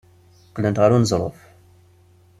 [0.49, 1.39] Qqlent ɣer uneẓruf.